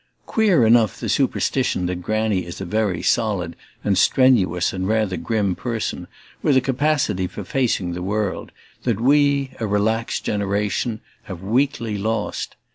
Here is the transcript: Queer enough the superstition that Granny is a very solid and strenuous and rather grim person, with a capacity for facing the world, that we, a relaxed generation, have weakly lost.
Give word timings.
Queer 0.25 0.65
enough 0.65 0.99
the 0.99 1.07
superstition 1.07 1.85
that 1.85 2.01
Granny 2.01 2.43
is 2.43 2.59
a 2.59 2.65
very 2.65 3.03
solid 3.03 3.55
and 3.83 3.99
strenuous 3.99 4.73
and 4.73 4.87
rather 4.87 5.15
grim 5.15 5.53
person, 5.55 6.07
with 6.41 6.57
a 6.57 6.59
capacity 6.59 7.27
for 7.27 7.43
facing 7.43 7.91
the 7.93 8.01
world, 8.01 8.51
that 8.81 8.99
we, 8.99 9.51
a 9.59 9.67
relaxed 9.67 10.23
generation, 10.23 11.01
have 11.25 11.43
weakly 11.43 11.99
lost. 11.99 12.55